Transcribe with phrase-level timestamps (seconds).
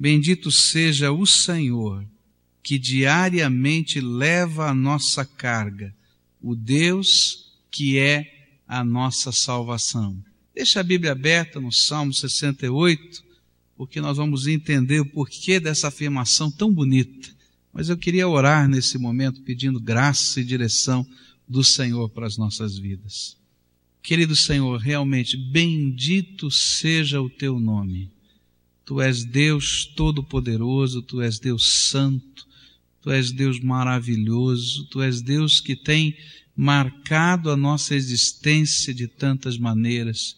[0.00, 2.06] Bendito seja o Senhor,
[2.62, 5.94] que diariamente leva a nossa carga,
[6.40, 10.16] o Deus que é a nossa salvação.
[10.54, 13.22] Deixa a Bíblia aberta no Salmo 68,
[13.76, 17.28] porque nós vamos entender o porquê dessa afirmação tão bonita.
[17.70, 21.06] Mas eu queria orar nesse momento pedindo graça e direção
[21.46, 23.36] do Senhor para as nossas vidas.
[24.02, 28.10] Querido Senhor, realmente bendito seja o teu nome.
[28.90, 32.44] Tu és Deus Todo-Poderoso, Tu és Deus Santo,
[33.00, 36.16] Tu és Deus maravilhoso, Tu és Deus que tem
[36.56, 40.36] marcado a nossa existência de tantas maneiras.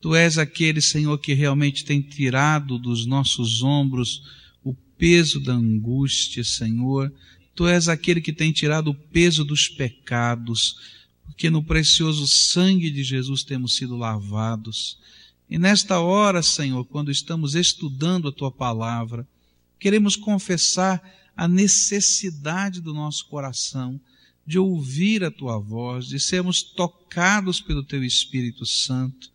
[0.00, 4.22] Tu és aquele, Senhor, que realmente tem tirado dos nossos ombros
[4.62, 7.12] o peso da angústia, Senhor.
[7.56, 10.76] Tu és aquele que tem tirado o peso dos pecados,
[11.24, 14.96] porque no precioso sangue de Jesus temos sido lavados.
[15.50, 19.26] E nesta hora, Senhor, quando estamos estudando a tua palavra,
[19.80, 21.02] queremos confessar
[21.36, 24.00] a necessidade do nosso coração
[24.46, 29.28] de ouvir a tua voz, de sermos tocados pelo teu Espírito Santo.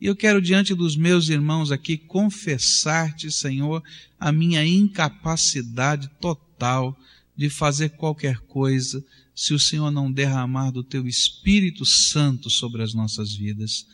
[0.00, 3.82] E eu quero, diante dos meus irmãos aqui, confessar-te, Senhor,
[4.20, 6.96] a minha incapacidade total
[7.36, 12.94] de fazer qualquer coisa se o Senhor não derramar do teu Espírito Santo sobre as
[12.94, 13.84] nossas vidas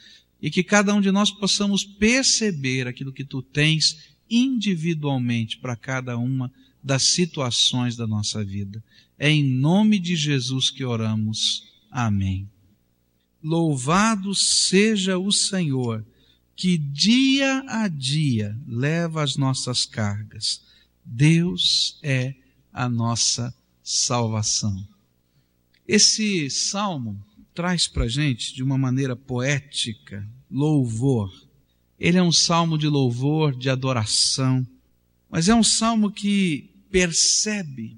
[0.42, 6.18] e que cada um de nós possamos perceber aquilo que tu tens individualmente para cada
[6.18, 8.82] uma das situações da nossa vida.
[9.16, 11.68] É em nome de Jesus que oramos.
[11.88, 12.50] Amém.
[13.40, 16.04] Louvado seja o Senhor,
[16.56, 20.60] que dia a dia leva as nossas cargas.
[21.04, 22.34] Deus é
[22.72, 24.86] a nossa salvação.
[25.86, 27.22] Esse salmo
[27.54, 31.30] traz para gente, de uma maneira poética, louvor.
[31.98, 34.66] Ele é um salmo de louvor, de adoração,
[35.30, 37.96] mas é um salmo que percebe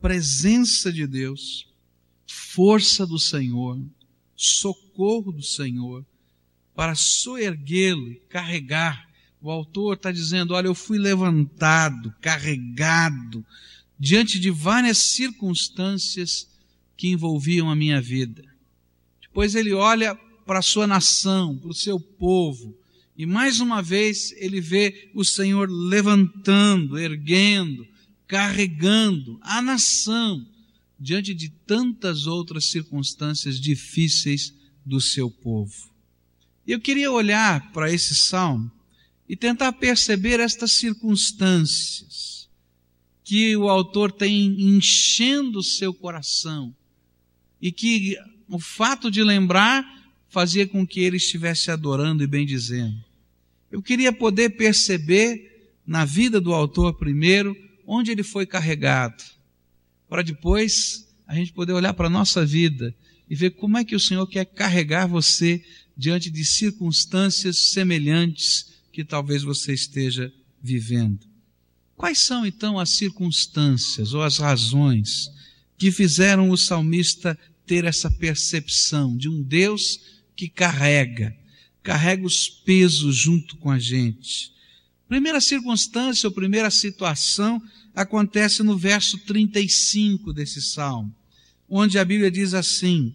[0.00, 1.66] presença de Deus,
[2.26, 3.80] força do Senhor,
[4.36, 6.04] socorro do Senhor,
[6.74, 9.08] para soerguê-lo e carregar.
[9.40, 13.44] O autor está dizendo: Olha, eu fui levantado, carregado,
[13.98, 16.48] diante de várias circunstâncias
[16.96, 18.51] que envolviam a minha vida
[19.32, 20.14] pois ele olha
[20.46, 22.76] para a sua nação, para o seu povo,
[23.16, 27.86] e mais uma vez ele vê o Senhor levantando, erguendo,
[28.26, 30.46] carregando a nação
[30.98, 34.54] diante de tantas outras circunstâncias difíceis
[34.84, 35.90] do seu povo.
[36.66, 38.70] Eu queria olhar para esse salmo
[39.28, 42.48] e tentar perceber estas circunstâncias
[43.24, 46.74] que o autor tem enchendo o seu coração
[47.60, 48.16] e que
[48.52, 49.82] o fato de lembrar
[50.28, 53.02] fazia com que ele estivesse adorando e bendizendo.
[53.70, 59.24] Eu queria poder perceber na vida do autor primeiro onde ele foi carregado,
[60.06, 62.94] para depois a gente poder olhar para a nossa vida
[63.28, 65.64] e ver como é que o Senhor quer carregar você
[65.96, 70.30] diante de circunstâncias semelhantes que talvez você esteja
[70.62, 71.26] vivendo.
[71.96, 75.30] Quais são então as circunstâncias ou as razões
[75.78, 80.00] que fizeram o salmista ter essa percepção de um Deus
[80.36, 81.36] que carrega,
[81.82, 84.52] carrega os pesos junto com a gente.
[85.08, 87.62] Primeira circunstância ou primeira situação
[87.94, 91.14] acontece no verso 35 desse salmo,
[91.68, 93.14] onde a Bíblia diz assim: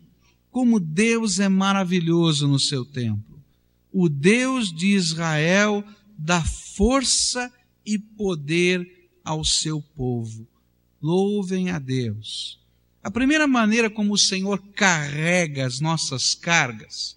[0.52, 3.44] Como Deus é maravilhoso no seu templo.
[3.92, 5.84] O Deus de Israel
[6.18, 7.52] dá força
[7.86, 10.48] e poder ao seu povo.
[11.02, 12.60] Louvem a Deus.
[13.08, 17.16] A primeira maneira como o Senhor carrega as nossas cargas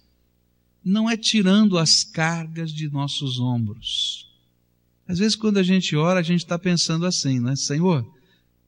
[0.81, 4.25] não é tirando as cargas de nossos ombros.
[5.05, 7.57] Às vezes, quando a gente ora, a gente está pensando assim, né?
[7.57, 8.09] Senhor,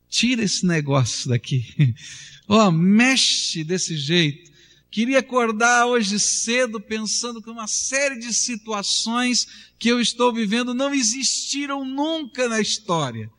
[0.09, 1.95] tira esse negócio daqui.
[2.45, 4.51] Ó, oh, mexe desse jeito.
[4.91, 9.47] Queria acordar hoje cedo pensando que uma série de situações
[9.79, 13.31] que eu estou vivendo não existiram nunca na história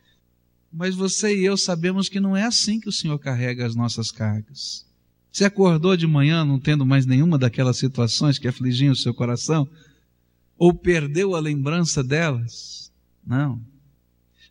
[0.77, 4.11] mas você e eu sabemos que não é assim que o Senhor carrega as nossas
[4.11, 4.85] cargas.
[5.31, 9.69] Você acordou de manhã não tendo mais nenhuma daquelas situações que afligiam o seu coração?
[10.59, 12.93] Ou perdeu a lembrança delas?
[13.25, 13.61] Não.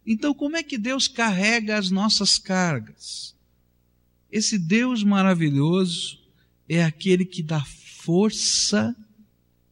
[0.08, 3.36] Então, como é que Deus carrega as nossas cargas?
[4.32, 6.20] Esse Deus maravilhoso
[6.70, 8.96] é aquele que dá força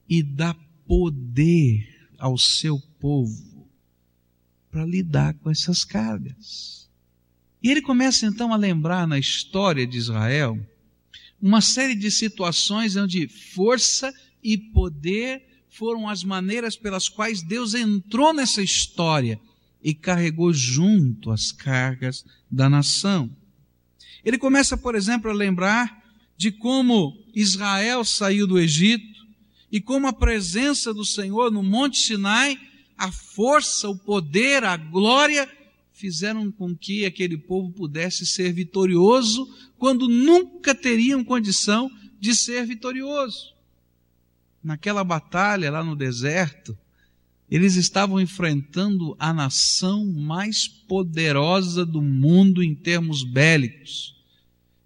[0.07, 0.54] e dá
[0.86, 3.50] poder ao seu povo
[4.71, 6.89] para lidar com essas cargas.
[7.62, 10.57] E ele começa então a lembrar na história de Israel
[11.41, 14.13] uma série de situações onde força
[14.44, 19.39] e poder foram as maneiras pelas quais Deus entrou nessa história
[19.83, 23.29] e carregou junto as cargas da nação.
[24.23, 26.01] Ele começa, por exemplo, a lembrar
[26.38, 29.21] de como Israel saiu do Egito
[29.71, 32.59] e como a presença do Senhor no Monte Sinai,
[32.97, 35.49] a força, o poder, a glória
[35.93, 39.47] fizeram com que aquele povo pudesse ser vitorioso
[39.77, 43.53] quando nunca teriam condição de ser vitorioso.
[44.63, 46.77] Naquela batalha lá no deserto,
[47.49, 54.15] eles estavam enfrentando a nação mais poderosa do mundo em termos bélicos.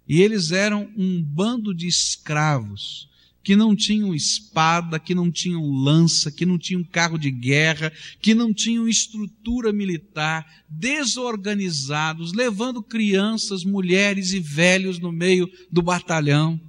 [0.08, 3.08] E eles eram um bando de escravos
[3.46, 8.34] que não tinham espada, que não tinham lança, que não tinham carro de guerra, que
[8.34, 16.60] não tinham estrutura militar, desorganizados, levando crianças, mulheres e velhos no meio do batalhão.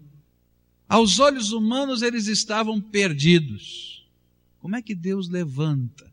[0.87, 4.07] Aos olhos humanos eles estavam perdidos.
[4.59, 6.05] Como é que Deus levanta,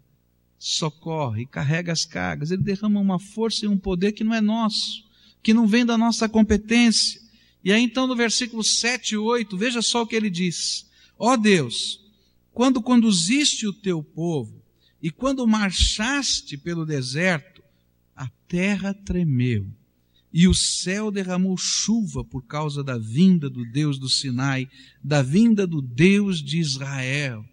[0.59, 2.51] socorre, carrega as cargas?
[2.51, 5.05] Ele derrama uma força e um poder que não é nosso,
[5.43, 7.21] que não vem da nossa competência.
[7.65, 10.87] E aí então no versículo 7 e 8, veja só o que ele diz.
[11.19, 12.01] Ó oh Deus,
[12.53, 14.63] quando conduziste o teu povo
[15.03, 17.63] e quando marchaste pelo deserto,
[18.15, 19.67] a terra tremeu
[20.37, 24.69] e o céu derramou chuva por causa da vinda do Deus do Sinai,
[25.03, 27.45] da vinda do Deus de Israel.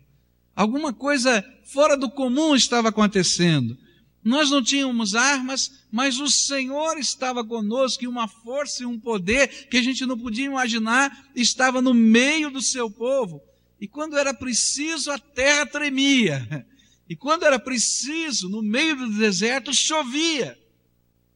[0.56, 3.78] Alguma coisa fora do comum estava acontecendo.
[4.23, 9.68] Nós não tínhamos armas, mas o Senhor estava conosco e uma força e um poder
[9.68, 13.41] que a gente não podia imaginar estava no meio do seu povo.
[13.79, 16.65] E quando era preciso, a terra tremia.
[17.09, 20.57] E quando era preciso, no meio do deserto, chovia.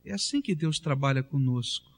[0.06, 1.90] É assim que Deus trabalha conosco.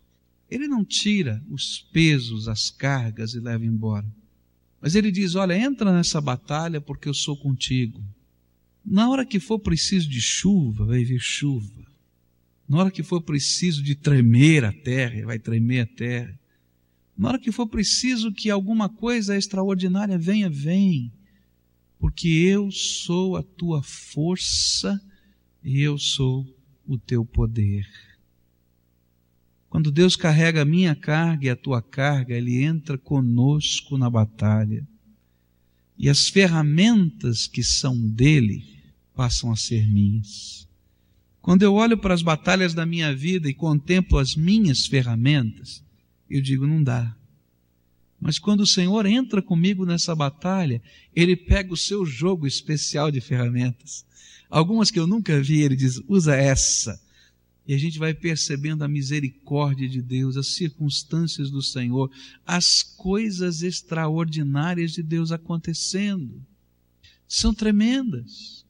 [0.50, 4.06] Ele não tira os pesos, as cargas e leva embora.
[4.82, 8.02] Mas ele diz: Olha, entra nessa batalha porque eu sou contigo.
[8.90, 11.86] Na hora que for preciso de chuva, vai vir chuva.
[12.70, 16.40] Na hora que for preciso de tremer a terra, vai tremer a terra.
[17.18, 21.12] Na hora que for preciso que alguma coisa extraordinária venha, vem.
[22.00, 25.02] Porque eu sou a tua força
[25.62, 26.46] e eu sou
[26.88, 27.86] o teu poder.
[29.70, 34.88] Quando Deus carrega a minha carga e a tua carga, Ele entra conosco na batalha.
[35.98, 38.77] E as ferramentas que são dele,
[39.18, 40.68] passam a ser minhas.
[41.42, 45.84] Quando eu olho para as batalhas da minha vida e contemplo as minhas ferramentas,
[46.30, 47.16] eu digo, não dá.
[48.20, 50.82] Mas quando o Senhor entra comigo nessa batalha,
[51.16, 54.06] Ele pega o seu jogo especial de ferramentas.
[54.50, 57.02] Algumas que eu nunca vi, Ele diz, usa essa.
[57.68, 62.12] E a gente vai percebendo a misericórdia de Deus, as circunstâncias do Senhor,
[62.46, 66.42] as coisas extraordinárias de Deus acontecendo.
[67.28, 68.67] São tremendas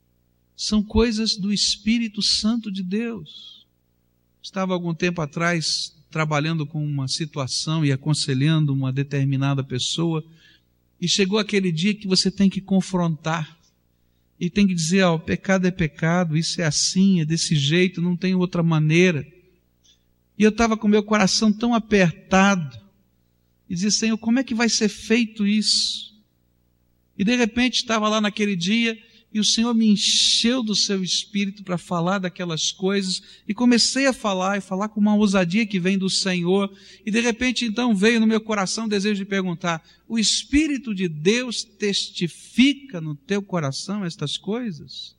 [0.57, 3.67] são coisas do Espírito Santo de Deus.
[4.41, 10.25] Estava algum tempo atrás trabalhando com uma situação e aconselhando uma determinada pessoa,
[10.99, 13.55] e chegou aquele dia que você tem que confrontar
[14.39, 18.01] e tem que dizer: ó, oh, pecado é pecado, isso é assim, é desse jeito,
[18.01, 19.27] não tem outra maneira.
[20.39, 22.79] E eu estava com meu coração tão apertado,
[23.69, 26.15] e dizia: Senhor, como é que vai ser feito isso?
[27.15, 28.97] E de repente estava lá naquele dia
[29.37, 34.13] e o Senhor me encheu do seu espírito para falar daquelas coisas e comecei a
[34.13, 36.75] falar e falar com uma ousadia que vem do Senhor
[37.05, 41.07] e de repente então veio no meu coração o desejo de perguntar: o espírito de
[41.07, 45.15] Deus testifica no teu coração estas coisas?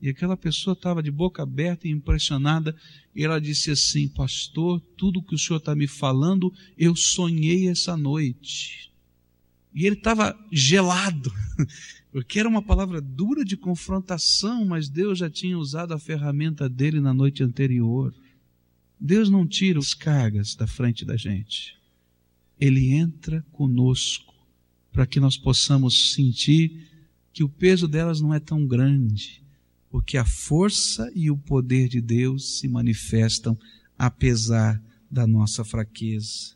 [0.00, 2.76] E aquela pessoa estava de boca aberta e impressionada
[3.12, 7.96] e ela disse assim: Pastor, tudo que o senhor está me falando, eu sonhei essa
[7.96, 8.91] noite.
[9.74, 11.32] E ele estava gelado.
[12.12, 17.00] Porque era uma palavra dura de confrontação, mas Deus já tinha usado a ferramenta dele
[17.00, 18.14] na noite anterior.
[19.00, 21.76] Deus não tira as cargas da frente da gente.
[22.60, 24.32] Ele entra conosco
[24.92, 26.86] para que nós possamos sentir
[27.32, 29.42] que o peso delas não é tão grande,
[29.90, 33.58] porque a força e o poder de Deus se manifestam
[33.98, 36.54] apesar da nossa fraqueza.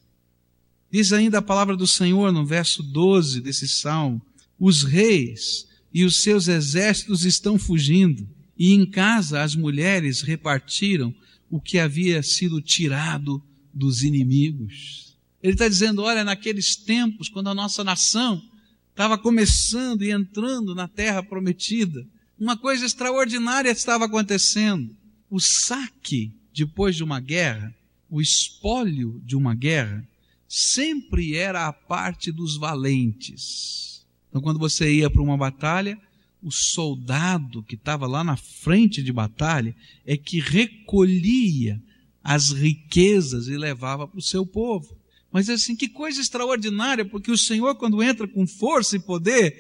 [0.97, 4.19] Diz ainda a palavra do Senhor no verso 12 desse salmo:
[4.59, 8.27] os reis e os seus exércitos estão fugindo,
[8.59, 11.15] e em casa as mulheres repartiram
[11.51, 15.19] o que havia sido tirado dos inimigos.
[15.43, 18.43] Ele está dizendo: olha, naqueles tempos, quando a nossa nação
[18.89, 22.09] estava começando e entrando na terra prometida,
[22.41, 24.97] uma coisa extraordinária estava acontecendo.
[25.29, 27.77] O saque depois de uma guerra,
[28.09, 30.03] o espólio de uma guerra,
[30.49, 34.07] sempre era a parte dos valentes.
[34.29, 35.99] Então, quando você ia para uma batalha,
[36.43, 39.75] o soldado que estava lá na frente de batalha
[40.05, 41.83] é que recolhia
[42.23, 44.97] as riquezas e levava para o seu povo.
[45.33, 49.55] Mas assim, que coisa extraordinária, porque o Senhor, quando entra com força e poder,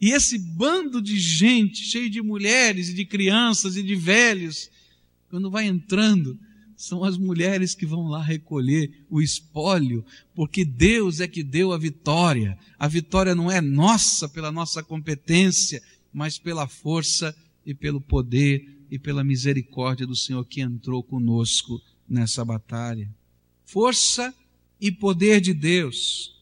[0.00, 4.70] e esse bando de gente, cheio de mulheres e de crianças e de velhos,
[5.30, 6.38] quando vai entrando,
[6.82, 11.78] são as mulheres que vão lá recolher o espólio, porque Deus é que deu a
[11.78, 12.58] vitória.
[12.76, 15.80] A vitória não é nossa pela nossa competência,
[16.12, 17.32] mas pela força
[17.64, 23.08] e pelo poder e pela misericórdia do Senhor que entrou conosco nessa batalha.
[23.64, 24.34] Força
[24.80, 26.34] e poder de Deus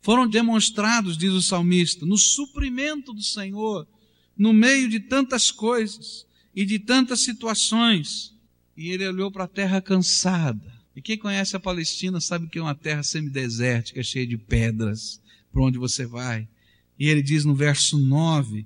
[0.00, 3.84] foram demonstrados, diz o salmista, no suprimento do Senhor,
[4.36, 6.24] no meio de tantas coisas
[6.54, 8.37] e de tantas situações.
[8.78, 10.72] E ele olhou para a terra cansada.
[10.94, 15.20] E quem conhece a Palestina sabe que é uma terra semidesértica, cheia de pedras,
[15.50, 16.48] para onde você vai.
[16.96, 18.64] E ele diz no verso 9: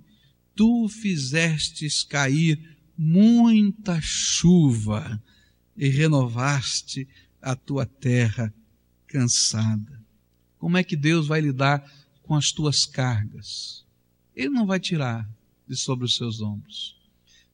[0.54, 5.18] tu fizestes cair muita chuva
[5.74, 7.08] e renovaste
[7.40, 8.52] a tua terra
[9.06, 9.98] cansada.
[10.58, 11.90] Como é que Deus vai lidar
[12.22, 13.82] com as tuas cargas?
[14.36, 15.26] Ele não vai tirar
[15.66, 17.01] de sobre os seus ombros.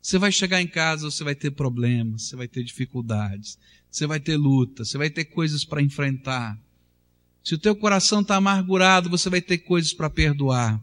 [0.00, 3.59] Você vai chegar em casa, você vai ter problemas, você vai ter dificuldades,
[3.90, 6.59] você vai ter luta, você vai ter coisas para enfrentar.
[7.45, 10.81] Se o teu coração está amargurado, você vai ter coisas para perdoar.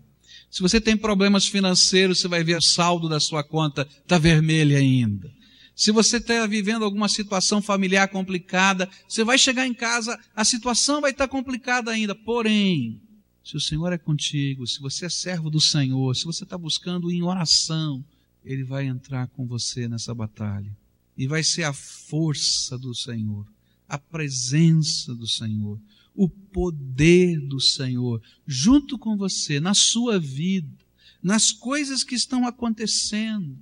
[0.50, 4.76] Se você tem problemas financeiros, você vai ver o saldo da sua conta está vermelho
[4.76, 5.32] ainda.
[5.76, 11.02] Se você está vivendo alguma situação familiar complicada, você vai chegar em casa, a situação
[11.02, 12.16] vai estar tá complicada ainda.
[12.16, 13.02] Porém,
[13.44, 17.12] se o Senhor é contigo, se você é servo do Senhor, se você está buscando
[17.12, 18.04] em oração,
[18.46, 20.76] Ele vai entrar com você nessa batalha.
[21.18, 23.48] E vai ser a força do Senhor,
[23.88, 25.80] a presença do Senhor,
[26.14, 30.78] o poder do Senhor junto com você, na sua vida,
[31.24, 33.58] nas coisas que estão acontecendo,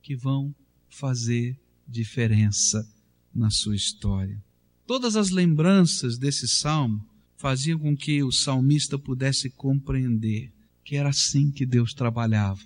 [0.00, 0.54] que vão
[0.88, 2.88] fazer diferença
[3.34, 4.42] na sua história.
[4.86, 7.04] Todas as lembranças desse salmo
[7.36, 10.52] faziam com que o salmista pudesse compreender
[10.84, 12.60] que era assim que Deus trabalhava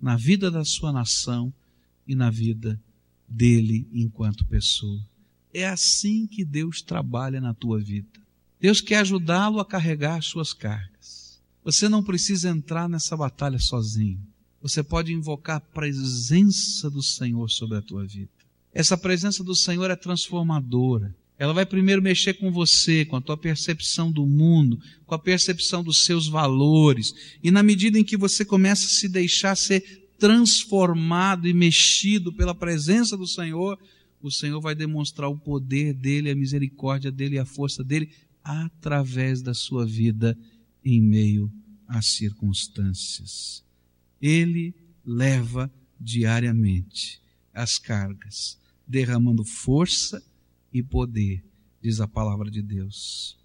[0.00, 1.52] na vida da sua nação
[2.06, 2.80] e na vida
[3.28, 5.00] dele enquanto pessoa.
[5.52, 8.20] É assim que Deus trabalha na tua vida.
[8.60, 11.40] Deus quer ajudá-lo a carregar as suas cargas.
[11.64, 14.20] Você não precisa entrar nessa batalha sozinho.
[14.62, 18.30] Você pode invocar a presença do Senhor sobre a tua vida.
[18.72, 21.14] Essa presença do Senhor é transformadora.
[21.38, 25.84] Ela vai primeiro mexer com você, com a tua percepção do mundo, com a percepção
[25.84, 27.14] dos seus valores.
[27.42, 32.54] E na medida em que você começa a se deixar ser transformado e mexido pela
[32.54, 33.78] presença do Senhor,
[34.22, 38.10] o Senhor vai demonstrar o poder dele, a misericórdia dele a força dele
[38.42, 40.36] através da sua vida
[40.82, 41.52] em meio
[41.86, 43.62] às circunstâncias.
[44.22, 44.74] Ele
[45.04, 47.20] leva diariamente
[47.52, 50.22] as cargas, derramando força
[50.78, 51.42] e poder,
[51.82, 53.38] diz a palavra de Deus.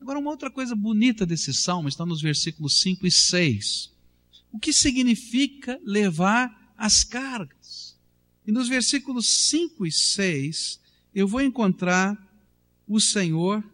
[0.00, 3.92] Agora, uma outra coisa bonita desse salmo está nos versículos 5 e 6.
[4.52, 7.98] O que significa levar as cargas?
[8.46, 10.80] E nos versículos 5 e 6,
[11.12, 12.16] eu vou encontrar
[12.86, 13.64] o Senhor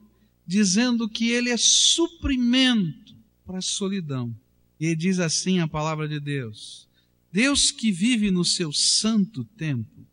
[0.47, 4.35] dizendo que ele é suprimento para a solidão.
[4.81, 6.89] E ele diz assim a palavra de Deus:
[7.31, 10.07] Deus que vive no seu santo templo,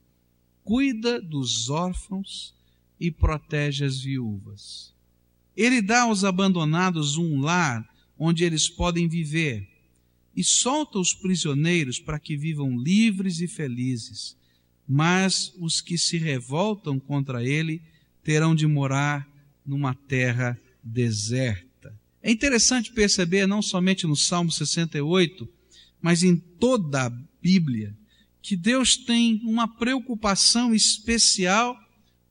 [0.63, 2.53] cuida dos órfãos
[3.01, 4.93] e protege as viúvas.
[5.57, 7.83] Ele dá aos abandonados um lar
[8.17, 9.67] onde eles podem viver
[10.35, 14.37] e solta os prisioneiros para que vivam livres e felizes.
[14.87, 17.81] Mas os que se revoltam contra ele
[18.23, 19.27] terão de morar
[19.65, 21.99] numa terra deserta.
[22.21, 25.49] É interessante perceber, não somente no Salmo 68,
[25.99, 27.09] mas em toda a
[27.41, 27.97] Bíblia,
[28.43, 31.75] que Deus tem uma preocupação especial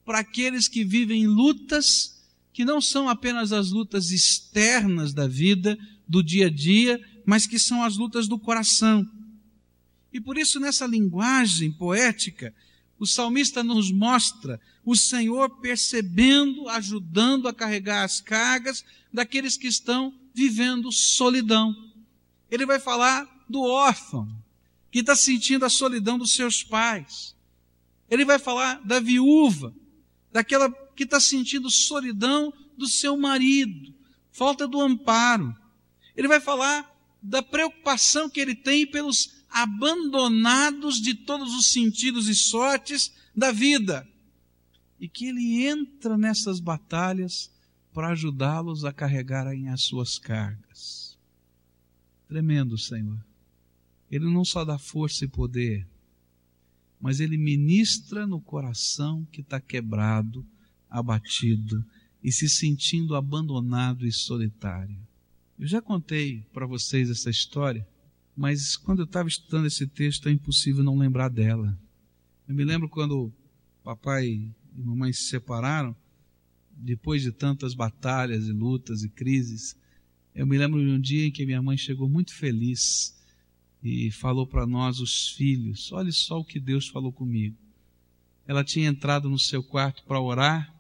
[0.05, 2.21] para aqueles que vivem lutas
[2.53, 7.59] que não são apenas as lutas externas da vida, do dia a dia, mas que
[7.59, 9.09] são as lutas do coração.
[10.13, 12.53] E por isso, nessa linguagem poética,
[12.99, 20.13] o salmista nos mostra o Senhor percebendo, ajudando a carregar as cargas daqueles que estão
[20.35, 21.75] vivendo solidão.
[22.51, 24.29] Ele vai falar do órfão,
[24.91, 27.35] que está sentindo a solidão dos seus pais.
[28.11, 29.73] Ele vai falar da viúva,
[30.33, 33.95] daquela que está sentindo solidão do seu marido,
[34.31, 35.55] falta do amparo.
[36.17, 36.91] Ele vai falar
[37.23, 44.07] da preocupação que ele tem pelos abandonados de todos os sentidos e sortes da vida.
[44.99, 47.51] E que ele entra nessas batalhas
[47.93, 51.19] para ajudá-los a carregarem as suas cargas.
[52.29, 53.19] Tremendo, Senhor.
[54.11, 55.87] Ele não só dá força e poder,
[57.01, 60.45] mas ele ministra no coração que está quebrado,
[60.89, 61.85] abatido
[62.23, 64.97] e se sentindo abandonado e solitário.
[65.59, 67.87] Eu já contei para vocês essa história,
[68.37, 71.79] mas quando eu estava estudando esse texto é impossível não lembrar dela.
[72.47, 73.33] Eu me lembro quando
[73.83, 74.27] papai
[74.77, 75.97] e mamãe se separaram,
[76.77, 79.77] depois de tantas batalhas e lutas e crises,
[80.35, 83.20] eu me lembro de um dia em que minha mãe chegou muito feliz
[83.83, 87.57] e falou para nós, os filhos: Olha só o que Deus falou comigo.
[88.47, 90.75] Ela tinha entrado no seu quarto para orar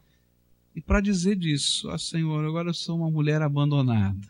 [0.74, 4.28] e para dizer disso: Ó oh, Senhor, agora eu sou uma mulher abandonada.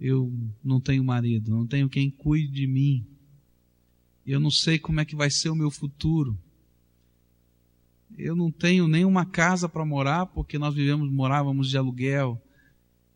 [0.00, 0.32] Eu
[0.62, 3.06] não tenho marido, não tenho quem cuide de mim.
[4.26, 6.36] Eu não sei como é que vai ser o meu futuro.
[8.16, 12.40] Eu não tenho nenhuma casa para morar porque nós vivemos, morávamos de aluguel.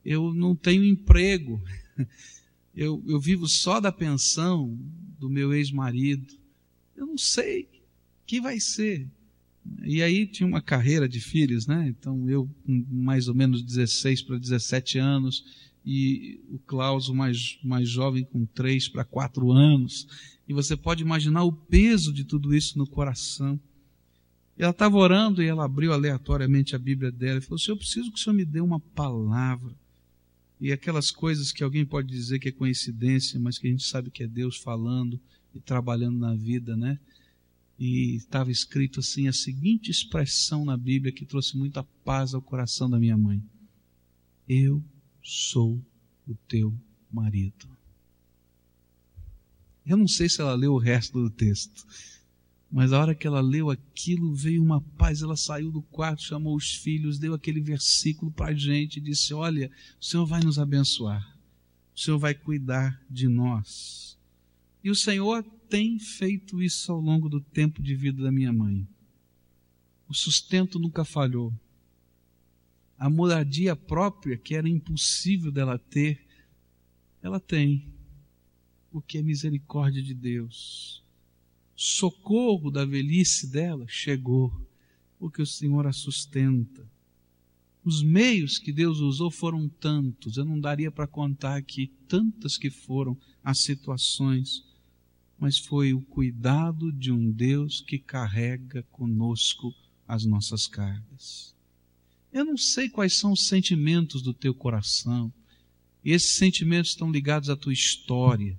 [0.04, 1.62] Eu não tenho emprego.
[2.78, 4.78] Eu, eu vivo só da pensão
[5.18, 6.32] do meu ex-marido.
[6.96, 7.66] Eu não sei o
[8.24, 9.04] que vai ser.
[9.82, 11.88] E aí tinha uma carreira de filhos, né?
[11.88, 15.44] Então eu, com mais ou menos 16 para 17 anos,
[15.84, 20.06] e o Klaus, mais, mais jovem, com 3 para 4 anos.
[20.48, 23.58] E você pode imaginar o peso de tudo isso no coração.
[24.56, 28.12] Ela estava orando e ela abriu aleatoriamente a Bíblia dela e falou: Senhor, eu preciso
[28.12, 29.74] que o Senhor me dê uma palavra
[30.60, 34.10] e aquelas coisas que alguém pode dizer que é coincidência, mas que a gente sabe
[34.10, 35.20] que é Deus falando
[35.54, 36.98] e trabalhando na vida, né?
[37.78, 42.90] E estava escrito assim a seguinte expressão na Bíblia que trouxe muita paz ao coração
[42.90, 43.40] da minha mãe:
[44.48, 44.82] Eu
[45.22, 45.80] sou
[46.26, 46.74] o teu
[47.10, 47.68] marido.
[49.86, 51.86] Eu não sei se ela leu o resto do texto,
[52.70, 55.22] mas a hora que ela leu aquilo, veio uma paz.
[55.22, 59.32] Ela saiu do quarto, chamou os filhos, deu aquele versículo para a gente e disse:
[59.32, 61.38] Olha, o Senhor vai nos abençoar,
[61.96, 64.18] o Senhor vai cuidar de nós.
[64.84, 68.86] E o Senhor tem feito isso ao longo do tempo de vida da minha mãe.
[70.06, 71.52] O sustento nunca falhou.
[72.98, 76.20] A moradia própria, que era impossível dela ter,
[77.22, 77.92] ela tem,
[78.90, 81.02] porque é misericórdia de Deus
[81.80, 84.52] socorro da velhice dela chegou,
[85.16, 86.84] porque o Senhor a sustenta.
[87.84, 92.68] Os meios que Deus usou foram tantos, eu não daria para contar aqui tantas que
[92.68, 94.64] foram as situações,
[95.38, 99.72] mas foi o cuidado de um Deus que carrega conosco
[100.06, 101.54] as nossas cargas.
[102.32, 105.32] Eu não sei quais são os sentimentos do teu coração,
[106.04, 108.58] e esses sentimentos estão ligados à tua história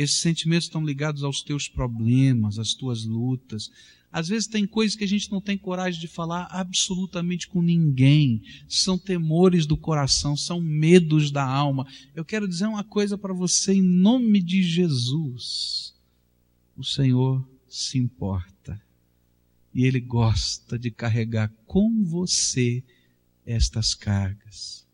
[0.00, 3.70] esses sentimentos estão ligados aos teus problemas, às tuas lutas.
[4.10, 8.42] Às vezes tem coisas que a gente não tem coragem de falar absolutamente com ninguém.
[8.66, 11.86] São temores do coração, são medos da alma.
[12.14, 15.94] Eu quero dizer uma coisa para você em nome de Jesus.
[16.76, 18.80] O Senhor se importa.
[19.72, 22.82] E Ele gosta de carregar com você
[23.46, 24.84] estas cargas.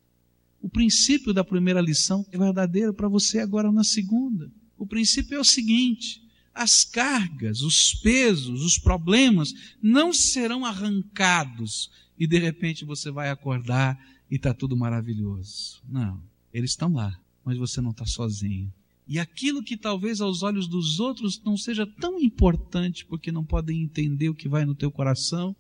[0.61, 4.51] O princípio da primeira lição é verdadeiro para você agora na segunda.
[4.79, 6.23] O princípio é o seguinte:
[6.55, 13.99] as cargas, os pesos, os problemas não serão arrancados e de repente você vai acordar
[14.31, 15.83] e está tudo maravilhoso.
[15.87, 16.19] Não,
[16.53, 18.73] eles estão lá, mas você não está sozinho.
[19.07, 23.83] E aquilo que talvez aos olhos dos outros não seja tão importante porque não podem
[23.83, 25.55] entender o que vai no teu coração,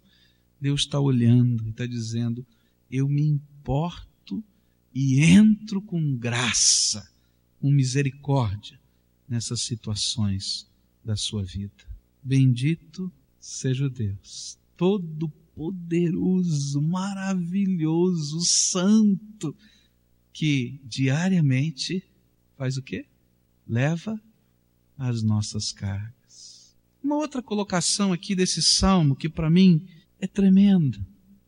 [0.61, 2.45] Deus está olhando e está dizendo:
[2.91, 4.43] Eu me importo
[4.95, 7.09] e entro com graça,
[7.61, 8.81] com misericórdia
[9.29, 10.69] nessas situações
[11.05, 11.85] da sua vida.
[12.23, 19.57] Bendito seja o Deus, todo-poderoso, maravilhoso, santo,
[20.33, 22.03] que diariamente
[22.57, 23.07] faz o quê?
[23.67, 24.21] Leva
[24.99, 26.75] as nossas cargas.
[27.03, 29.87] Uma outra colocação aqui desse salmo que para mim
[30.19, 30.99] é tremenda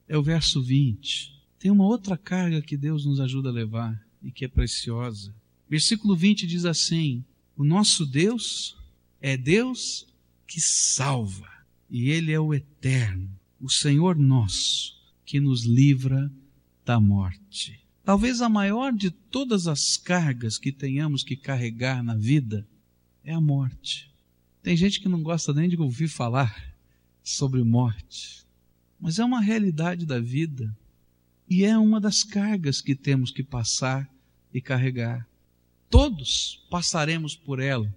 [0.08, 1.38] é o verso 20.
[1.58, 5.34] Tem uma outra carga que Deus nos ajuda a levar e que é preciosa.
[5.68, 7.22] Versículo 20 diz assim:
[7.58, 8.78] o nosso Deus
[9.20, 10.06] é Deus
[10.46, 11.48] que salva,
[11.90, 13.28] e Ele é o eterno,
[13.60, 16.32] o Senhor nosso, que nos livra
[16.84, 17.80] da morte.
[18.04, 22.64] Talvez a maior de todas as cargas que tenhamos que carregar na vida
[23.24, 24.08] é a morte.
[24.62, 26.72] Tem gente que não gosta nem de ouvir falar
[27.24, 28.46] sobre morte,
[29.00, 30.74] mas é uma realidade da vida
[31.50, 34.08] e é uma das cargas que temos que passar
[34.54, 35.28] e carregar.
[35.90, 37.92] Todos passaremos por ela,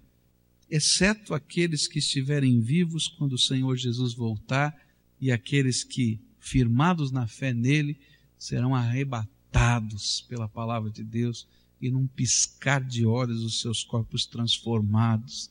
[0.70, 4.76] exceto aqueles que estiverem vivos quando o Senhor Jesus voltar
[5.20, 8.00] e aqueles que, firmados na fé nele,
[8.38, 11.48] serão arrebatados pela palavra de Deus
[11.82, 15.50] e num piscar de olhos os seus corpos transformados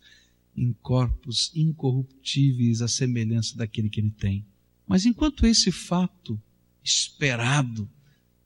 [0.57, 4.44] em corpos incorruptíveis à semelhança daquele que ele tem.
[4.87, 6.40] Mas enquanto esse fato
[6.83, 7.88] esperado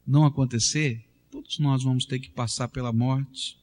[0.06, 3.58] não acontecer, todos nós vamos ter que passar pela morte,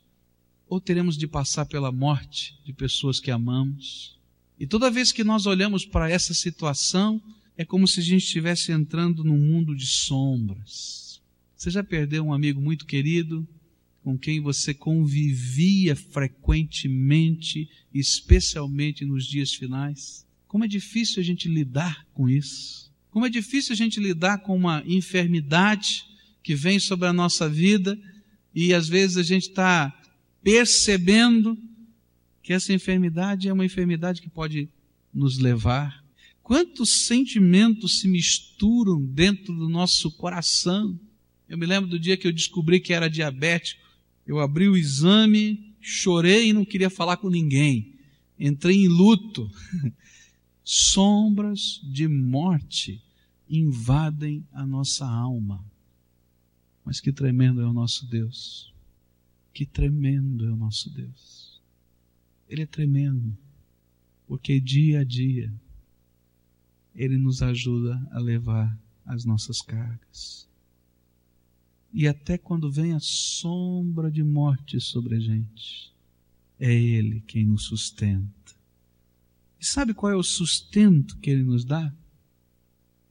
[0.72, 4.18] ou teremos de passar pela morte de pessoas que amamos.
[4.58, 7.22] E toda vez que nós olhamos para essa situação,
[7.58, 11.22] é como se a gente estivesse entrando num mundo de sombras.
[11.58, 13.46] Você já perdeu um amigo muito querido,
[14.02, 20.26] com quem você convivia frequentemente, especialmente nos dias finais?
[20.48, 22.90] Como é difícil a gente lidar com isso.
[23.10, 26.06] Como é difícil a gente lidar com uma enfermidade
[26.42, 28.00] que vem sobre a nossa vida
[28.56, 29.98] e às vezes a gente está
[30.44, 31.58] percebendo
[32.42, 34.70] que essa enfermidade é uma enfermidade que pode
[35.14, 36.04] nos levar.
[36.42, 41.00] Quantos sentimentos se misturam dentro do nosso coração?
[41.48, 43.82] Eu me lembro do dia que eu descobri que era diabético.
[44.26, 47.96] Eu abri o exame, chorei e não queria falar com ninguém.
[48.40, 49.50] Entrei em luto.
[50.64, 53.02] Sombras de morte
[53.50, 55.64] invadem a nossa alma.
[56.86, 58.74] Mas que tremendo é o nosso Deus.
[59.54, 61.62] Que tremendo é o nosso Deus.
[62.48, 63.38] Ele é tremendo,
[64.28, 65.54] porque dia a dia
[66.94, 70.48] Ele nos ajuda a levar as nossas cargas.
[71.94, 75.94] E até quando vem a sombra de morte sobre a gente,
[76.60, 78.32] é Ele quem nos sustenta.
[79.60, 81.94] E sabe qual é o sustento que Ele nos dá?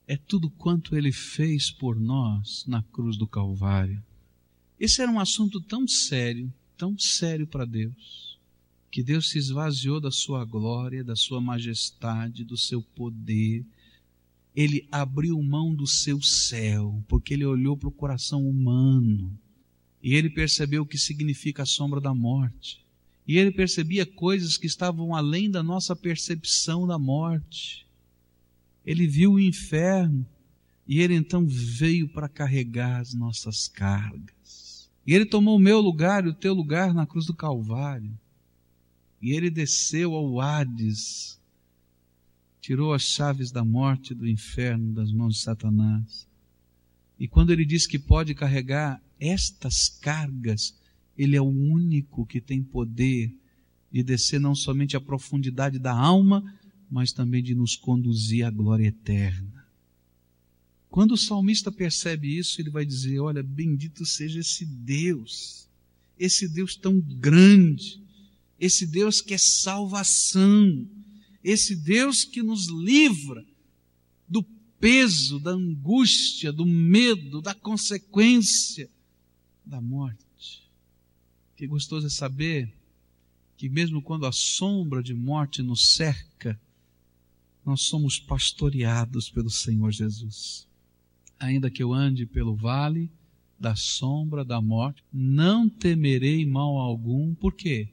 [0.07, 4.03] É tudo quanto Ele fez por nós na cruz do Calvário.
[4.81, 8.39] Esse era um assunto tão sério, tão sério para Deus,
[8.89, 13.63] que Deus se esvaziou da sua glória, da sua majestade, do seu poder,
[14.55, 19.31] ele abriu mão do seu céu, porque ele olhou para o coração humano
[20.01, 22.83] e ele percebeu o que significa a sombra da morte.
[23.27, 27.85] E ele percebia coisas que estavam além da nossa percepção da morte.
[28.83, 30.25] Ele viu o inferno
[30.87, 34.40] e ele então veio para carregar as nossas cargas.
[35.05, 38.17] E ele tomou o meu lugar e o teu lugar na cruz do Calvário.
[39.21, 41.41] E ele desceu ao Hades
[42.61, 46.27] tirou as chaves da morte do inferno das mãos de Satanás.
[47.19, 50.77] E quando ele diz que pode carregar estas cargas,
[51.17, 53.35] ele é o único que tem poder
[53.91, 56.43] de descer não somente à profundidade da alma,
[56.89, 59.60] mas também de nos conduzir à glória eterna.
[60.91, 65.65] Quando o salmista percebe isso, ele vai dizer: Olha, bendito seja esse Deus,
[66.19, 68.03] esse Deus tão grande,
[68.59, 70.85] esse Deus que é salvação,
[71.41, 73.45] esse Deus que nos livra
[74.27, 74.43] do
[74.81, 78.89] peso, da angústia, do medo, da consequência
[79.65, 80.61] da morte.
[81.55, 82.69] Que gostoso é saber
[83.55, 86.59] que, mesmo quando a sombra de morte nos cerca,
[87.65, 90.69] nós somos pastoreados pelo Senhor Jesus.
[91.41, 93.09] Ainda que eu ande pelo vale
[93.59, 97.89] da sombra da morte, não temerei mal algum, por quê?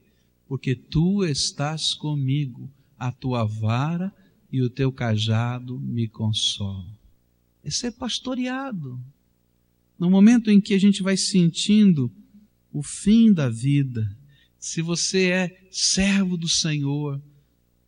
[0.47, 4.15] Porque tu estás comigo a tua vara
[4.53, 6.95] e o teu cajado me consolam.
[7.65, 9.01] É ser pastoreado.
[9.99, 12.13] No momento em que a gente vai sentindo
[12.71, 14.15] o fim da vida,
[14.59, 17.19] se você é servo do Senhor,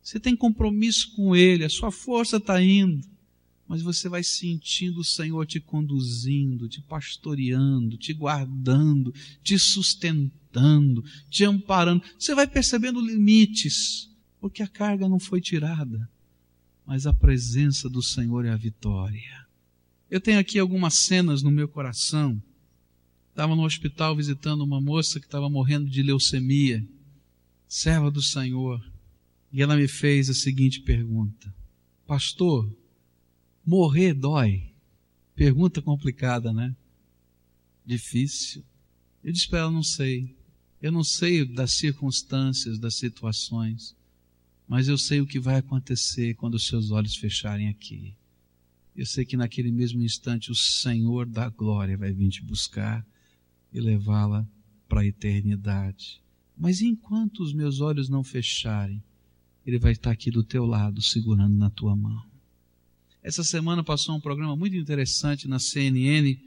[0.02, 3.06] você tem compromisso com Ele, a sua força está indo,
[3.70, 11.44] mas você vai sentindo o Senhor te conduzindo, te pastoreando, te guardando, te sustentando, te
[11.44, 12.02] amparando.
[12.18, 16.10] Você vai percebendo limites porque a carga não foi tirada,
[16.84, 19.46] mas a presença do Senhor é a vitória.
[20.10, 22.42] Eu tenho aqui algumas cenas no meu coração.
[23.28, 26.84] Estava no hospital visitando uma moça que estava morrendo de leucemia,
[27.68, 28.84] serva do Senhor,
[29.52, 31.54] e ela me fez a seguinte pergunta:
[32.04, 32.68] Pastor,
[33.70, 34.72] morrer dói?
[35.34, 36.74] Pergunta complicada, né?
[37.84, 38.64] Difícil.
[39.22, 40.36] Eu disse para ela: não sei.
[40.80, 43.94] Eu não sei das circunstâncias, das situações
[44.70, 48.14] mas eu sei o que vai acontecer quando os seus olhos fecharem aqui.
[48.94, 53.04] Eu sei que naquele mesmo instante o Senhor da glória vai vir te buscar
[53.72, 54.48] e levá-la
[54.88, 56.22] para a eternidade.
[56.56, 59.02] Mas enquanto os meus olhos não fecharem,
[59.66, 62.29] Ele vai estar aqui do teu lado, segurando na tua mão.
[63.22, 66.38] Essa semana passou um programa muito interessante na CNN,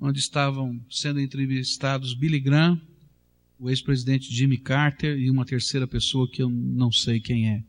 [0.00, 2.80] onde estavam sendo entrevistados Billy Graham,
[3.58, 7.62] o ex-presidente Jimmy Carter e uma terceira pessoa que eu não sei quem é.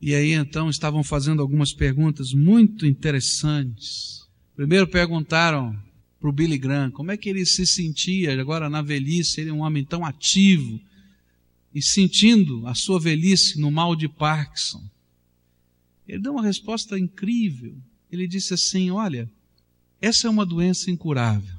[0.00, 4.26] E aí então estavam fazendo algumas perguntas muito interessantes.
[4.56, 5.78] Primeiro perguntaram
[6.18, 9.52] para o Billy Graham, como é que ele se sentia agora na velhice, ele é
[9.52, 10.80] um homem tão ativo,
[11.74, 14.82] e sentindo a sua velhice no mal de Parkinson.
[16.06, 17.76] Ele deu uma resposta incrível.
[18.10, 19.30] Ele disse assim: Olha,
[20.00, 21.56] essa é uma doença incurável.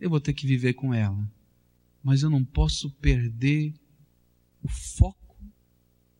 [0.00, 1.30] Eu vou ter que viver com ela.
[2.02, 3.72] Mas eu não posso perder
[4.62, 5.36] o foco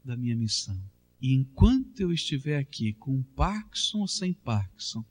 [0.05, 0.81] da minha missão.
[1.21, 5.05] E enquanto eu estiver aqui, com Parkinson ou sem Parkinson,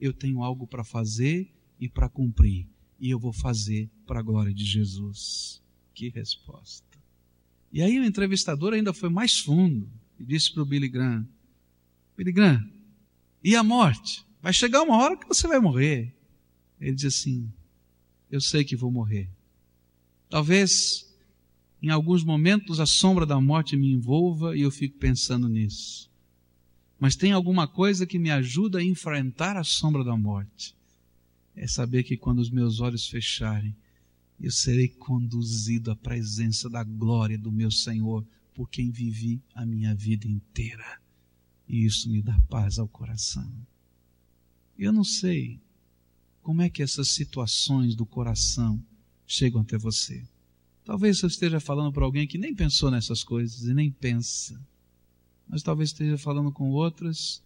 [0.00, 2.66] eu tenho algo para fazer e para cumprir.
[2.98, 5.62] E eu vou fazer para a glória de Jesus.
[5.94, 6.86] Que resposta.
[7.72, 11.26] E aí o entrevistador ainda foi mais fundo e disse para o Billy Graham:
[12.24, 12.68] Graham,
[13.42, 14.24] e a morte?
[14.42, 16.14] Vai chegar uma hora que você vai morrer.
[16.80, 17.52] Ele diz assim:
[18.30, 19.28] Eu sei que vou morrer.
[20.28, 21.06] Talvez
[21.82, 26.10] em alguns momentos a sombra da morte me envolva e eu fico pensando nisso.
[26.98, 30.74] Mas tem alguma coisa que me ajuda a enfrentar a sombra da morte.
[31.54, 33.74] É saber que quando os meus olhos fecharem,
[34.40, 39.94] eu serei conduzido à presença da glória do meu Senhor, por quem vivi a minha
[39.94, 41.00] vida inteira.
[41.68, 43.50] E isso me dá paz ao coração.
[44.78, 45.60] Eu não sei
[46.42, 48.82] como é que essas situações do coração
[49.26, 50.24] chegam até você.
[50.84, 54.60] Talvez você esteja falando para alguém que nem pensou nessas coisas e nem pensa.
[55.48, 57.42] Mas talvez esteja falando com outras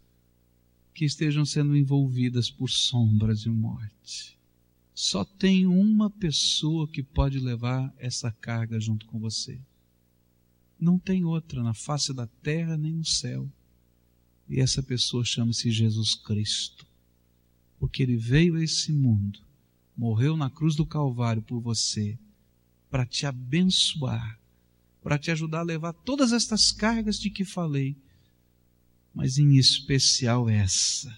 [0.92, 4.38] que estejam sendo envolvidas por sombras de morte.
[4.94, 9.59] Só tem uma pessoa que pode levar essa carga junto com você.
[10.78, 13.50] Não tem outra na face da terra nem no céu.
[14.50, 16.84] E essa pessoa chama-se Jesus Cristo.
[17.78, 19.38] Porque ele veio a esse mundo,
[19.96, 22.18] morreu na cruz do Calvário por você,
[22.90, 24.40] para te abençoar,
[25.00, 27.96] para te ajudar a levar todas estas cargas de que falei,
[29.14, 31.16] mas em especial essa,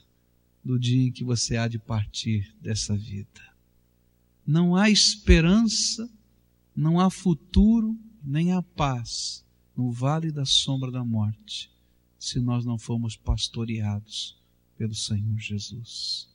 [0.62, 3.40] do dia em que você há de partir dessa vida.
[4.46, 6.08] Não há esperança,
[6.76, 9.42] não há futuro, nem há paz
[9.74, 11.71] no vale da sombra da morte,
[12.22, 14.38] se nós não formos pastoreados
[14.78, 16.28] pelo Senhor Jesus.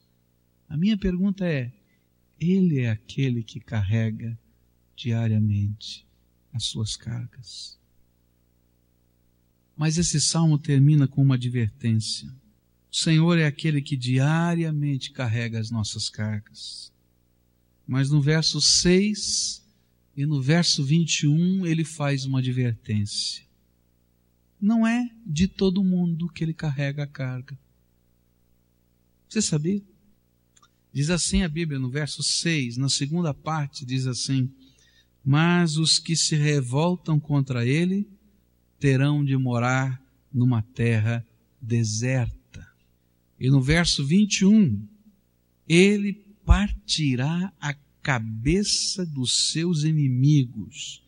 [0.67, 1.71] A minha pergunta é:
[2.37, 4.37] Ele é aquele que carrega
[4.97, 6.05] diariamente
[6.51, 7.79] as suas cargas?
[9.77, 12.27] Mas esse salmo termina com uma advertência.
[12.91, 16.91] O Senhor é aquele que diariamente carrega as nossas cargas.
[17.87, 19.63] Mas no verso 6
[20.17, 23.46] e no verso 21 ele faz uma advertência.
[24.59, 27.57] Não é de todo mundo que ele carrega a carga.
[29.29, 29.81] Você sabia?
[30.91, 34.51] Diz assim a Bíblia no verso 6, na segunda parte, diz assim:
[35.23, 38.09] Mas os que se revoltam contra ele
[38.79, 40.01] terão de morar
[40.33, 41.25] numa terra
[41.61, 42.67] deserta.
[43.39, 44.81] E no verso 21,
[45.67, 46.13] ele
[46.45, 51.03] partirá a cabeça dos seus inimigos,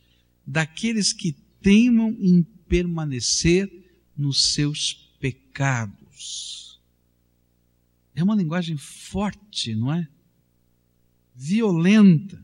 [0.45, 3.69] daqueles que teimam em permanecer
[4.17, 6.79] nos seus pecados.
[8.15, 10.07] É uma linguagem forte, não é?
[11.35, 12.43] Violenta.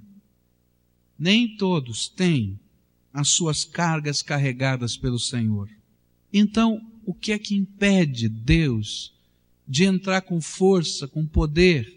[1.17, 2.60] Nem todos têm
[3.13, 5.69] as suas cargas carregadas pelo Senhor.
[6.32, 9.13] Então, o que é que impede Deus
[9.67, 11.95] de entrar com força, com poder,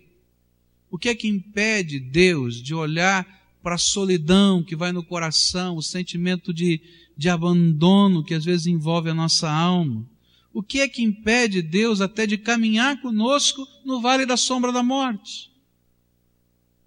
[0.90, 3.26] o que é que impede Deus de olhar
[3.68, 6.80] para a solidão que vai no coração, o sentimento de,
[7.14, 10.08] de abandono que às vezes envolve a nossa alma?
[10.54, 14.82] O que é que impede Deus até de caminhar conosco no vale da sombra da
[14.82, 15.52] morte?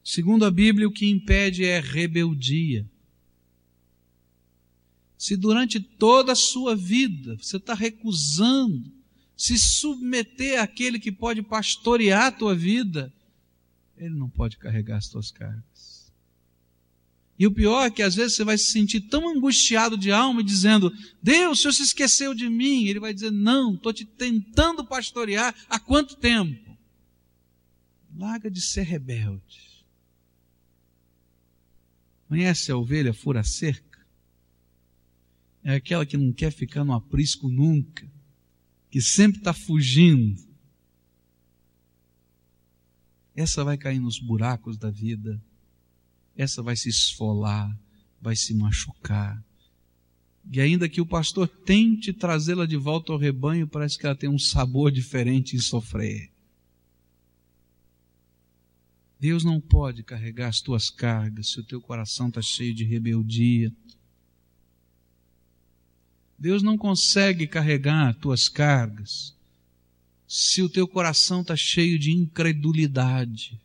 [0.03, 2.89] Segundo a Bíblia, o que impede é rebeldia.
[5.15, 8.91] Se durante toda a sua vida você está recusando
[9.37, 13.13] se submeter àquele que pode pastorear a tua vida,
[13.95, 15.70] ele não pode carregar as tuas cargas.
[17.37, 20.43] E o pior é que às vezes você vai se sentir tão angustiado de alma,
[20.43, 20.91] dizendo:
[21.21, 22.85] Deus, o Senhor se esqueceu de mim.
[22.85, 26.77] Ele vai dizer: Não, estou te tentando pastorear há quanto tempo?
[28.15, 29.71] Larga de ser rebelde.
[32.27, 33.99] Conhece a ovelha fura cerca?
[35.63, 38.09] É aquela que não quer ficar no aprisco nunca,
[38.89, 40.51] que sempre está fugindo
[43.35, 45.41] essa vai cair nos buracos da vida,
[46.35, 47.77] essa vai se esfolar,
[48.21, 49.43] vai se machucar.
[50.51, 54.29] E ainda que o pastor tente trazê-la de volta ao rebanho, parece que ela tem
[54.29, 56.31] um sabor diferente em sofrer.
[59.19, 63.71] Deus não pode carregar as tuas cargas se o teu coração está cheio de rebeldia.
[66.39, 69.35] Deus não consegue carregar as tuas cargas
[70.27, 73.59] se o teu coração está cheio de incredulidade,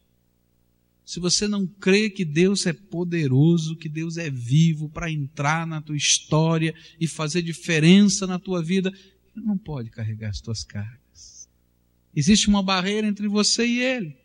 [1.06, 5.80] se você não crê que Deus é poderoso, que Deus é vivo para entrar na
[5.80, 8.92] tua história e fazer diferença na tua vida,
[9.32, 11.48] não pode carregar as tuas cargas.
[12.12, 14.16] Existe uma barreira entre você e Ele.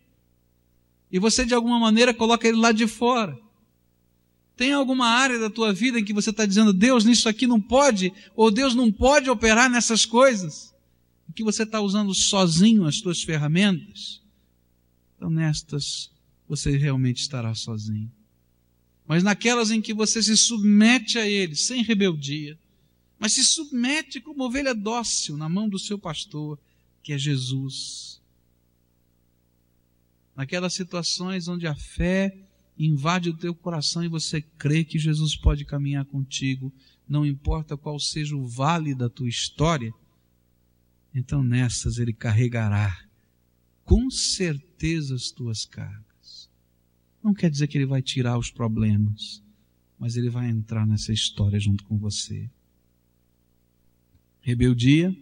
[1.12, 3.38] E você, de alguma maneira, coloca Ele lá de fora.
[4.58, 7.62] Tem alguma área da tua vida em que você está dizendo, Deus, nisso aqui não
[7.62, 10.74] pode, ou Deus não pode operar nessas coisas,
[11.36, 14.22] que você está usando sozinho as tuas ferramentas?
[15.16, 16.10] Então, nestas
[16.52, 18.12] você realmente estará sozinho.
[19.08, 22.60] Mas naquelas em que você se submete a Ele, sem rebeldia,
[23.18, 26.60] mas se submete como ovelha dócil na mão do seu pastor,
[27.02, 28.22] que é Jesus.
[30.36, 32.38] Naquelas situações onde a fé
[32.78, 36.70] invade o teu coração e você crê que Jesus pode caminhar contigo,
[37.08, 39.94] não importa qual seja o vale da tua história,
[41.16, 43.06] então nessas ele carregará
[43.86, 46.11] com certeza as tuas cargas.
[47.24, 49.44] Não quer dizer que ele vai tirar os problemas,
[50.00, 52.50] mas ele vai entrar nessa história junto com você.
[54.42, 55.16] Rebeldia,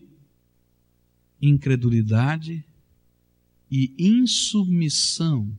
[1.42, 2.64] incredulidade
[3.70, 5.58] e insubmissão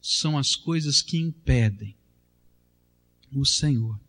[0.00, 1.94] são as coisas que impedem
[3.32, 4.00] o Senhor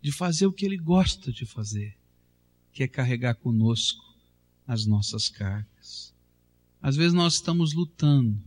[0.00, 1.96] de fazer o que ele gosta de fazer,
[2.72, 4.04] que é carregar conosco
[4.66, 6.12] as nossas cargas.
[6.80, 8.42] Às vezes nós estamos lutando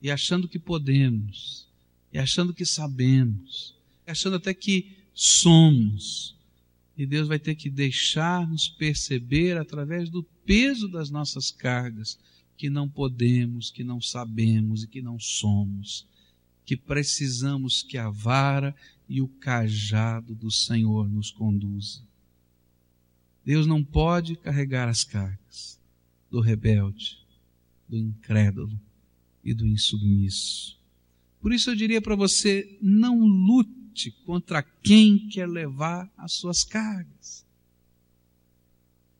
[0.00, 1.66] e achando que podemos,
[2.12, 3.74] e achando que sabemos,
[4.06, 6.36] achando até que somos.
[6.96, 12.18] E Deus vai ter que deixar-nos perceber através do peso das nossas cargas
[12.56, 16.06] que não podemos, que não sabemos e que não somos,
[16.64, 18.74] que precisamos que a vara
[19.08, 22.02] e o cajado do Senhor nos conduza.
[23.44, 25.80] Deus não pode carregar as cargas
[26.30, 27.18] do rebelde,
[27.88, 28.78] do incrédulo,
[29.44, 30.78] e do insubmisso.
[31.40, 37.46] Por isso eu diria para você: não lute contra quem quer levar as suas cargas.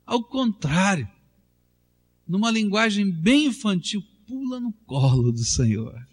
[0.04, 1.08] Ao contrário,
[2.26, 6.06] numa linguagem bem infantil, pula no colo do Senhor.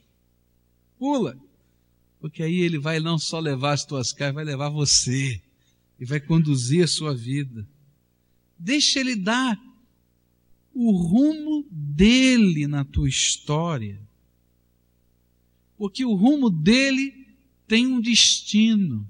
[0.97, 1.37] Pula.
[2.19, 5.41] Porque aí ele vai não só levar as tuas cargas, vai levar você
[5.99, 7.67] e vai conduzir a sua vida.
[8.57, 9.57] Deixa ele dar
[10.73, 14.01] o rumo dele na tua história.
[15.77, 17.35] Porque o rumo dele
[17.67, 19.05] tem um destino.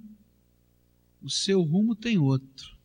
[1.22, 2.76] O seu rumo tem outro.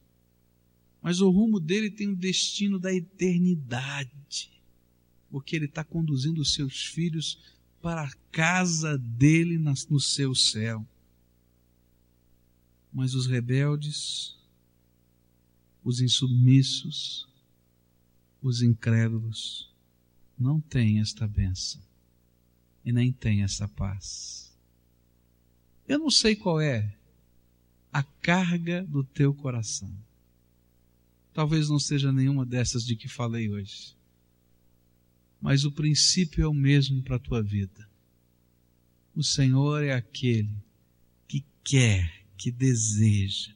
[1.00, 4.50] Mas o rumo dele tem o um destino da eternidade.
[5.30, 7.38] Porque ele está conduzindo os seus filhos
[7.80, 10.86] para a casa dele no seu céu.
[12.92, 14.36] Mas os rebeldes,
[15.82, 17.26] os insubmissos,
[18.42, 19.69] os incrédulos
[20.40, 21.80] não têm esta bênção
[22.84, 24.50] e nem têm essa paz.
[25.86, 26.96] Eu não sei qual é
[27.92, 29.92] a carga do teu coração.
[31.34, 33.94] Talvez não seja nenhuma dessas de que falei hoje.
[35.40, 37.88] Mas o princípio é o mesmo para a tua vida.
[39.14, 40.54] O Senhor é aquele
[41.26, 43.52] que quer, que deseja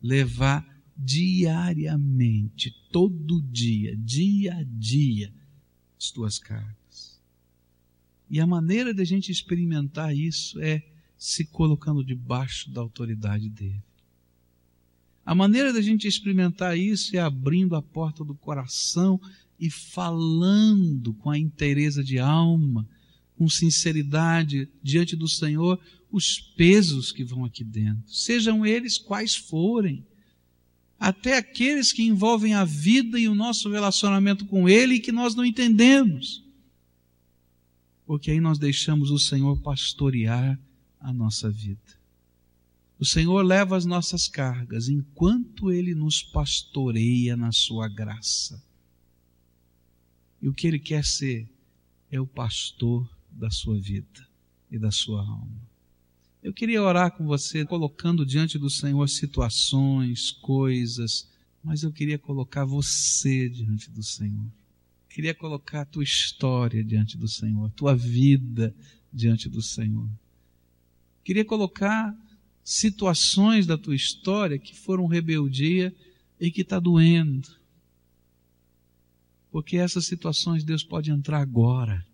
[0.00, 5.32] levar diariamente, todo dia, dia a dia,
[5.98, 7.20] as tuas cargas.
[8.30, 10.82] E a maneira de a gente experimentar isso é
[11.16, 13.82] se colocando debaixo da autoridade dele.
[15.26, 19.20] A maneira da gente experimentar isso é abrindo a porta do coração
[19.58, 22.88] e falando com a inteireza de alma,
[23.36, 25.78] com sinceridade diante do Senhor,
[26.10, 30.06] os pesos que vão aqui dentro, sejam eles quais forem
[30.98, 35.34] até aqueles que envolvem a vida e o nosso relacionamento com Ele e que nós
[35.34, 36.44] não entendemos.
[38.04, 40.58] Porque aí nós deixamos o Senhor pastorear
[40.98, 41.98] a nossa vida.
[42.98, 48.60] O Senhor leva as nossas cargas enquanto Ele nos pastoreia na Sua graça.
[50.42, 51.48] E o que Ele quer ser
[52.10, 54.26] é o pastor da sua vida
[54.70, 55.67] e da sua alma.
[56.48, 61.28] Eu queria orar com você, colocando diante do Senhor situações, coisas,
[61.62, 64.50] mas eu queria colocar você diante do Senhor.
[65.10, 68.74] Queria colocar a tua história diante do Senhor, a tua vida
[69.12, 70.08] diante do Senhor.
[71.22, 72.16] Queria colocar
[72.64, 75.94] situações da tua história que foram rebeldia
[76.40, 77.46] e que está doendo.
[79.50, 82.08] Porque essas situações Deus pode entrar agora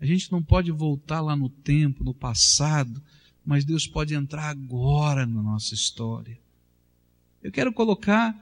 [0.00, 3.02] a gente não pode voltar lá no tempo, no passado,
[3.46, 6.36] mas Deus pode entrar agora na nossa história.
[7.40, 8.36] Eu quero colocar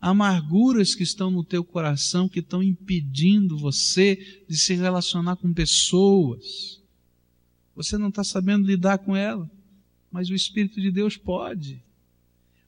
[0.00, 6.80] amarguras que estão no teu coração, que estão impedindo você de se relacionar com pessoas.
[7.74, 9.50] Você não está sabendo lidar com ela,
[10.12, 11.82] mas o Espírito de Deus pode.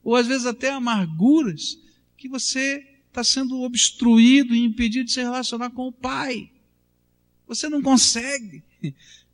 [0.03, 1.79] Ou às vezes até amarguras
[2.17, 6.51] que você está sendo obstruído e impedido de se relacionar com o Pai.
[7.47, 8.61] Você não consegue.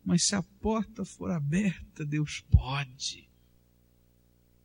[0.04, 3.28] Mas se a porta for aberta, Deus pode.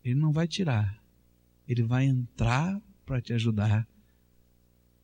[0.04, 1.02] Ele não vai tirar.
[1.66, 3.86] Ele vai entrar para te ajudar,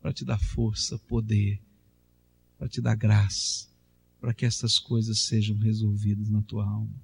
[0.00, 1.60] para te dar força, poder,
[2.58, 3.68] para te dar graça,
[4.20, 6.94] para que essas coisas sejam resolvidas na tua alma.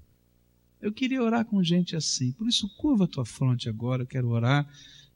[0.80, 4.28] Eu queria orar com gente assim, por isso curva a tua fronte agora, eu quero
[4.28, 4.68] orar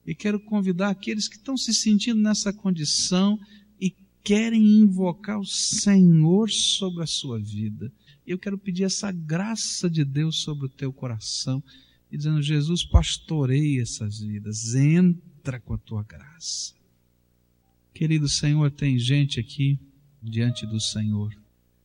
[0.07, 3.39] e quero convidar aqueles que estão se sentindo nessa condição
[4.23, 7.93] querem invocar o Senhor sobre a sua vida.
[8.27, 11.63] Eu quero pedir essa graça de Deus sobre o teu coração
[12.11, 16.75] e dizendo: Jesus, pastoreia essas vidas, entra com a tua graça.
[17.93, 19.79] Querido Senhor, tem gente aqui
[20.23, 21.35] diante do Senhor.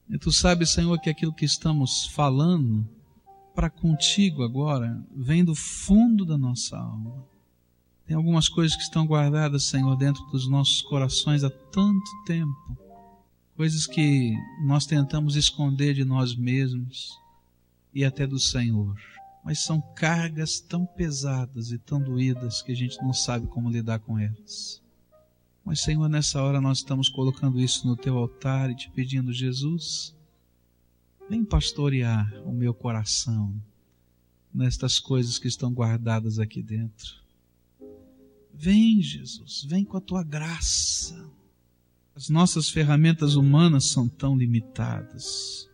[0.10, 2.88] E tu sabes, Senhor, que aquilo que estamos falando
[3.56, 7.26] para contigo agora vem do fundo da nossa alma.
[8.06, 12.78] Tem algumas coisas que estão guardadas, Senhor, dentro dos nossos corações há tanto tempo.
[13.56, 17.20] Coisas que nós tentamos esconder de nós mesmos
[17.92, 18.96] e até do Senhor.
[19.44, 24.00] Mas são cargas tão pesadas e tão doídas que a gente não sabe como lidar
[24.00, 24.84] com elas.
[25.64, 30.14] Mas, Senhor, nessa hora nós estamos colocando isso no teu altar e te pedindo, Jesus,
[31.28, 33.52] vem pastorear o meu coração
[34.54, 37.25] nestas coisas que estão guardadas aqui dentro.
[38.58, 41.30] Vem, Jesus, vem com a tua graça.
[42.16, 45.70] As nossas ferramentas humanas são tão limitadas,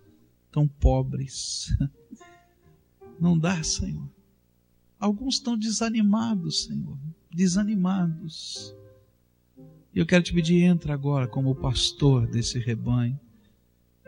[0.52, 1.76] tão pobres.
[3.20, 4.10] Não dá, Senhor.
[5.00, 6.98] Alguns estão desanimados, Senhor,
[7.32, 8.76] desanimados
[9.94, 13.20] e eu quero te pedir, entra agora como pastor desse rebanho.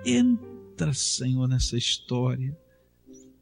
[0.05, 2.57] Entra, Senhor, nessa história.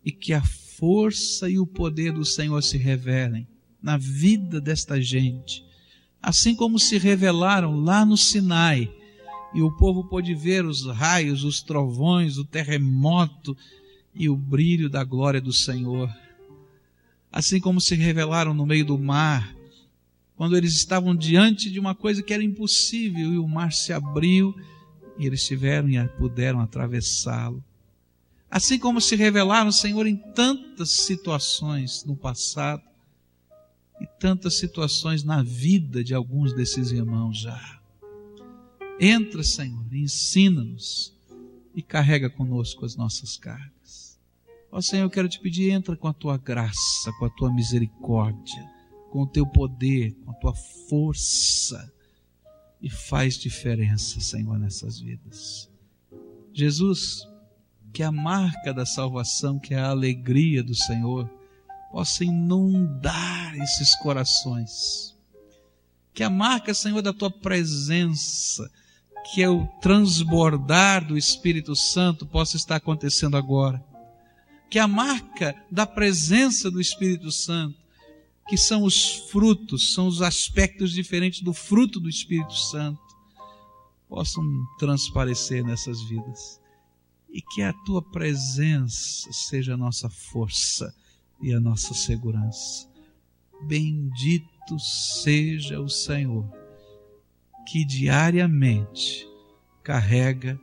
[0.03, 3.47] E que a força e o poder do Senhor se revelem
[3.81, 5.65] na vida desta gente.
[6.21, 8.91] Assim como se revelaram lá no Sinai.
[9.53, 13.57] E o povo pôde ver os raios, os trovões, o terremoto
[14.13, 16.09] e o brilho da glória do Senhor.
[17.31, 19.55] Assim como se revelaram no meio do mar
[20.35, 24.55] quando eles estavam diante de uma coisa que era impossível e o mar se abriu
[25.17, 27.63] e eles tiveram e puderam atravessá-lo.
[28.49, 32.81] Assim como se revelaram, Senhor, em tantas situações no passado
[34.01, 37.79] e tantas situações na vida de alguns desses irmãos já.
[38.99, 41.13] Entra, Senhor, ensina-nos
[41.75, 44.19] e carrega conosco as nossas cargas.
[44.71, 48.71] Ó Senhor, eu quero te pedir, entra com a tua graça, com a tua misericórdia
[49.11, 50.53] com o teu poder, com a tua
[50.89, 51.93] força
[52.81, 55.69] e faz diferença, Senhor, nessas vidas.
[56.53, 57.27] Jesus,
[57.93, 61.29] que a marca da salvação, que é a alegria do Senhor,
[61.91, 65.15] possa inundar esses corações.
[66.13, 68.69] Que a marca, Senhor, da tua presença,
[69.31, 73.83] que é o transbordar do Espírito Santo, possa estar acontecendo agora.
[74.69, 77.81] Que a marca da presença do Espírito Santo
[78.51, 82.99] que são os frutos, são os aspectos diferentes do fruto do Espírito Santo,
[84.09, 84.43] possam
[84.77, 86.59] transparecer nessas vidas.
[87.29, 90.93] E que a tua presença seja a nossa força
[91.41, 92.87] e a nossa segurança.
[93.63, 96.45] Bendito seja o Senhor,
[97.67, 99.27] que diariamente
[99.83, 100.59] carrega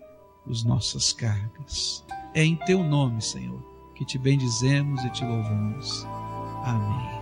[0.48, 2.04] as nossas cargas.
[2.34, 3.62] É em teu nome, Senhor,
[3.94, 6.04] que te bendizemos e te louvamos.
[6.64, 7.17] Amém.